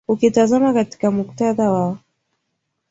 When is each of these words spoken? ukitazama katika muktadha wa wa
ukitazama 0.07 0.73
katika 0.73 1.11
muktadha 1.11 1.71
wa 1.71 1.87
wa 1.87 1.97